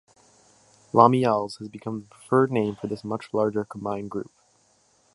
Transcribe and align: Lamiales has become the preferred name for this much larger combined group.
Lamiales 0.93 1.59
has 1.59 1.67
become 1.69 1.99
the 1.99 2.07
preferred 2.07 2.51
name 2.51 2.75
for 2.75 2.87
this 2.87 3.03
much 3.03 3.31
larger 3.35 3.63
combined 3.63 4.09
group. 4.09 4.31